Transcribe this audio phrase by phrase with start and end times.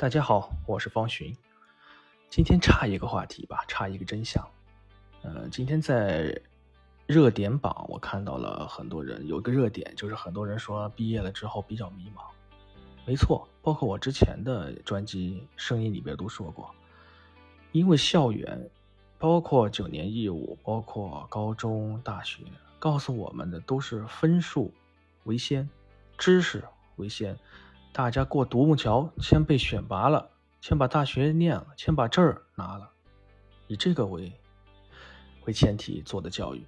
[0.00, 1.36] 大家好，我是方寻。
[2.30, 4.42] 今天差一个话题吧，差一个真相。
[5.20, 6.40] 呃，今天在
[7.06, 12.22] 热点榜我看到了很多人有一个热点，就是很多人说毕业了之后比较迷茫。
[13.06, 16.74] 没错，包括我之前的专辑声音里边都说过，
[17.72, 18.70] 因为校园，
[19.18, 22.42] 包括九年义务，包括高中、大学，
[22.78, 24.72] 告诉我们的都是分数
[25.24, 25.68] 为先，
[26.16, 26.64] 知识
[26.96, 27.38] 为先。
[27.92, 32.88] 大家过独木桥，先被选拔了，先把大学念了，先把证儿拿了，
[33.66, 34.32] 以这个为
[35.44, 36.64] 为前提做的教育，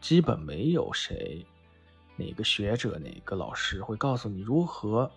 [0.00, 1.46] 基本没有谁
[2.16, 5.10] 哪个学者、哪个老师会告诉你如何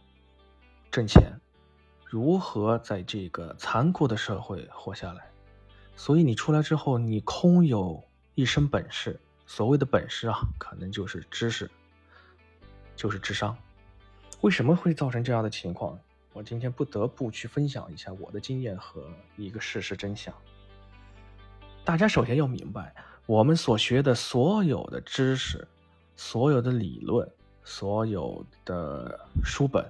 [0.91, 1.31] 挣钱，
[2.05, 5.31] 如何在这个残酷的社会活下来。
[5.95, 8.03] 所以你出来之后，你空有
[8.35, 11.71] 一身本事，所谓的本事啊，可能就是知识，
[12.97, 13.57] 就是智商。
[14.41, 15.97] 为什么会造成这样的情况？
[16.33, 19.03] 我今天不得不去分享一下我的经验和
[19.37, 20.33] 一个事实真相。
[21.85, 22.95] 大家首先要明白，
[23.27, 25.67] 我们所学的所有的知识、
[26.15, 27.29] 所有的理论、
[27.63, 29.85] 所有的书本，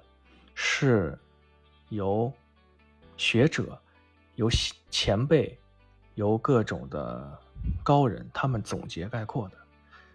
[0.54, 1.18] 是
[1.88, 2.32] 由
[3.16, 3.80] 学者、
[4.36, 4.50] 由
[4.90, 5.58] 前辈、
[6.16, 7.40] 由各种的
[7.84, 9.56] 高人他们总结概括的。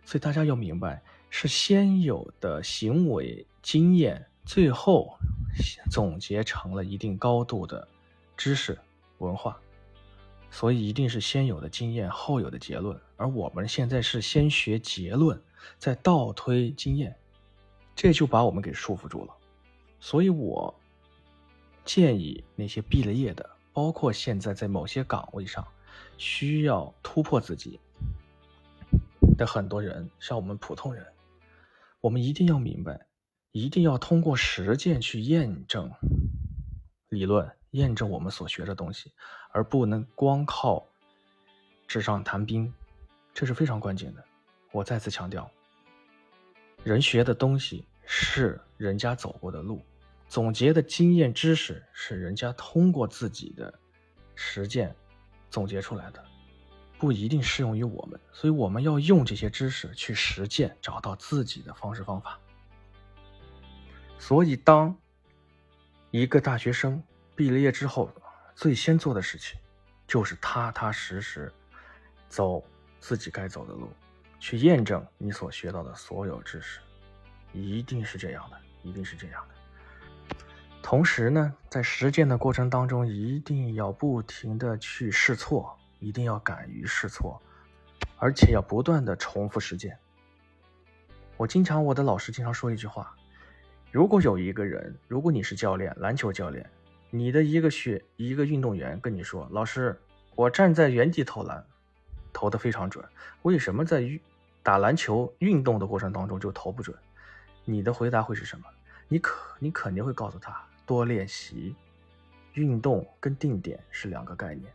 [0.04, 3.46] 所以大家要明白，是先有的行为。
[3.66, 5.18] 经验最后
[5.90, 7.88] 总结成了一定高度的
[8.36, 8.78] 知识
[9.18, 9.60] 文化，
[10.52, 15.42] 所以一定是先有的经验后有的结论，而我们现在是先学结论，
[15.80, 17.16] 再倒推经验，
[17.96, 19.34] 这就把我们给束缚住了。
[19.98, 20.72] 所以我
[21.84, 25.66] 建议那些毕了业的，包括现在在某些岗位上
[26.16, 27.80] 需要突破自己
[29.36, 31.04] 的很多人，像我们普通人，
[32.00, 33.05] 我们一定要明白。
[33.56, 35.90] 一定要通过实践去验证
[37.08, 39.10] 理论，验证我们所学的东西，
[39.50, 40.86] 而不能光靠
[41.88, 42.70] 纸上谈兵，
[43.32, 44.22] 这是非常关键的。
[44.72, 45.50] 我再次强调，
[46.84, 49.80] 人学的东西是人家走过的路，
[50.28, 53.72] 总结的经验知识是人家通过自己的
[54.34, 54.94] 实践
[55.48, 56.22] 总结出来的，
[56.98, 58.20] 不一定适用于我们。
[58.34, 62.38] 所以我们要用这些知识去实践，找到自己的方式方法。
[64.18, 64.96] 所以，当
[66.10, 67.02] 一个大学生
[67.34, 68.10] 毕了业之后，
[68.54, 69.58] 最先做的事情，
[70.06, 71.52] 就是踏踏实实
[72.28, 72.62] 走
[72.98, 73.88] 自己该走的路，
[74.40, 76.80] 去验证你所学到的所有知识，
[77.52, 79.54] 一定是这样的，一定是这样的。
[80.82, 87.40] 同时呢，在实践的过程当中，一定要不停的去试错，一定要敢于试错，
[88.18, 89.98] 而且要不断的重复实践。
[91.36, 93.14] 我经常，我的老师经常说一句话。
[93.96, 96.68] 如果有一个人，如果你是教练，篮球教练，
[97.08, 99.98] 你的一个学一个运动员跟你说：“老师，
[100.34, 101.64] 我站在原地投篮，
[102.30, 103.02] 投的非常准，
[103.40, 104.06] 为什么在
[104.62, 106.94] 打篮球运动的过程当中就投不准？”
[107.64, 108.66] 你的回答会是什么？
[109.08, 111.74] 你可你肯定会告诉他：多练习，
[112.52, 114.70] 运动跟定点是两个概念。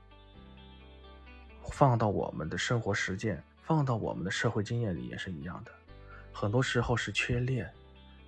[1.69, 5.71] 放到我们的生活实践，放到我们的社会经验里也是一样的，
[6.33, 7.71] 很多时候是缺练。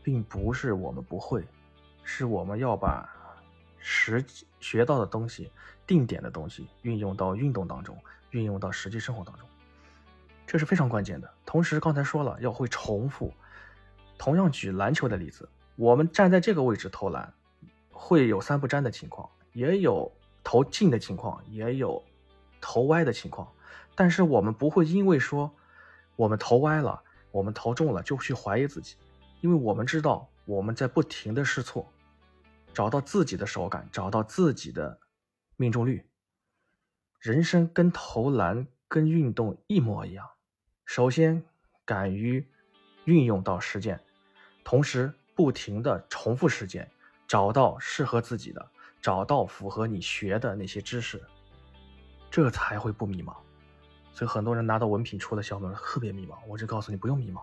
[0.03, 1.43] 并不是我们不会，
[2.03, 3.09] 是我们要把
[3.79, 4.23] 实
[4.59, 5.49] 学到的东西、
[5.87, 7.97] 定点的东西运用到运动当中，
[8.31, 9.47] 运用到实际生活当中，
[10.45, 11.33] 这是非常关键的。
[11.45, 13.33] 同时，刚才说了要会重复。
[14.15, 17.33] 同样举篮球的例子，我们站在这个位置投篮，
[17.91, 20.09] 会有三不沾的情况，也有
[20.43, 22.01] 投进的情况，也有
[22.61, 23.47] 投歪的情况。
[23.95, 25.51] 但是我们不会因为说
[26.15, 28.95] 我们投歪了，我们投中了就去怀疑自己。
[29.43, 31.91] 因为我们知道，我们在不停的试错，
[32.73, 34.97] 找到自己的手感，找到自己的
[35.57, 36.05] 命中率。
[37.19, 40.25] 人生跟投篮、跟运动一模一样。
[40.85, 41.43] 首先，
[41.83, 42.47] 敢于
[43.03, 43.99] 运用到实践，
[44.63, 46.89] 同时不停的重复实践，
[47.27, 48.65] 找到适合自己的，
[49.01, 51.21] 找到符合你学的那些知识，
[52.31, 53.35] 这才会不迷茫。
[54.13, 57.41] 所以很多人拿到文凭出了校门特别迷茫，我只告诉你不用迷茫。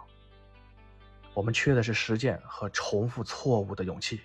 [1.33, 4.21] 我们缺的是实践和重复错误的勇气。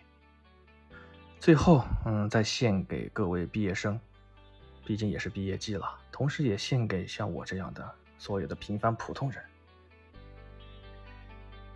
[1.40, 4.00] 最后，嗯，再献给各位毕业生，
[4.84, 7.88] 毕竟也是毕业季了，同时也献给像我这样的
[8.18, 9.44] 所有的平凡普通人。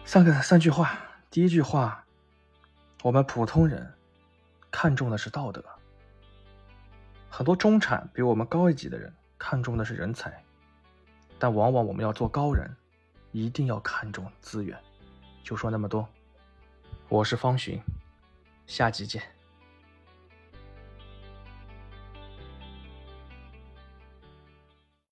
[0.03, 0.97] 三个三句话，
[1.29, 2.03] 第一句话，
[3.03, 3.93] 我们普通人
[4.71, 5.63] 看重的是道德，
[7.29, 10.43] 很多中产比我们高一级的人看重的是人才，
[11.37, 12.67] 但往往我们要做高人，
[13.31, 14.75] 一定要看重资源。
[15.44, 16.07] 就说那么多，
[17.07, 17.81] 我是方寻，
[18.68, 19.38] 下集见。